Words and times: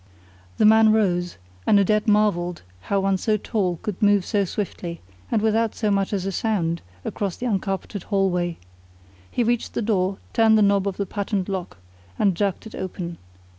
The 0.57 0.65
man 0.65 0.91
rose, 0.91 1.37
and 1.67 1.79
Odette 1.79 2.07
marvelled 2.07 2.63
how 2.89 3.01
one 3.01 3.17
so 3.17 3.37
tall 3.37 3.77
could 3.83 4.01
move 4.01 4.25
so 4.25 4.45
swiftly, 4.45 4.99
and 5.29 5.43
without 5.43 5.75
so 5.75 5.91
much 5.91 6.11
as 6.11 6.25
a 6.25 6.31
sound, 6.31 6.81
across 7.05 7.37
the 7.37 7.45
uncarpeted 7.45 8.05
hallway. 8.09 8.57
He 9.29 9.43
reached 9.43 9.75
the 9.75 9.81
door, 9.83 10.17
turned 10.33 10.57
the 10.57 10.63
knob 10.63 10.87
of 10.87 10.97
the 10.97 11.05
patent 11.05 11.47
lock 11.47 11.77
and 12.17 12.33
jerked 12.33 12.65
it 12.65 12.73
open. 12.73 13.19